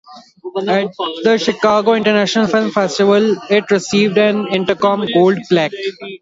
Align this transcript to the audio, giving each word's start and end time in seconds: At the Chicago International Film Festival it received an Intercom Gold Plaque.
At 0.57 0.65
the 1.21 1.37
Chicago 1.37 1.93
International 1.93 2.47
Film 2.47 2.71
Festival 2.71 3.35
it 3.51 3.69
received 3.69 4.17
an 4.17 4.47
Intercom 4.47 5.05
Gold 5.13 5.37
Plaque. 5.47 5.73